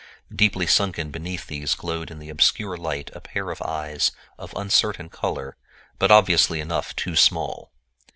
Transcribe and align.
Deeply 0.35 0.65
sunken 0.65 1.11
beneath 1.11 1.45
these, 1.45 1.75
glowed 1.75 2.09
in 2.09 2.17
the 2.17 2.31
obscure 2.31 2.75
light 2.75 3.11
a 3.13 3.21
pair 3.21 3.51
of 3.51 3.61
eyes 3.61 4.11
of 4.35 4.51
uncertain 4.55 5.09
color, 5.09 5.57
but 5.99 6.09
obviously 6.09 6.59
enough 6.59 6.95
too 6.95 7.15
small. 7.15 7.69